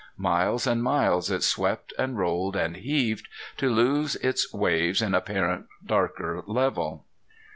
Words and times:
Miles 0.17 0.65
and 0.65 0.81
miles 0.81 1.29
it 1.29 1.43
swept 1.43 1.93
and 1.95 2.17
rolled 2.17 2.55
and 2.55 2.75
heaved, 2.77 3.27
to 3.57 3.69
lose 3.69 4.15
its 4.15 4.51
waves 4.51 4.99
in 4.99 5.13
apparent 5.13 5.67
darker 5.85 6.41
level. 6.47 7.05